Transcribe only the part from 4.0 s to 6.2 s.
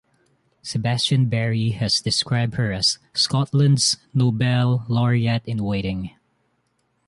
Nobel laureate-in-waiting".